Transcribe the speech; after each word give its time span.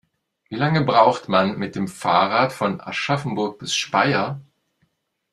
Wie 0.49 0.55
lange 0.55 0.81
braucht 0.81 1.29
man 1.29 1.59
mit 1.59 1.75
dem 1.75 1.87
Fahrrad 1.87 2.53
von 2.53 2.81
Aschaffenburg 2.81 3.59
bis 3.59 3.75
Speyer? 3.75 4.41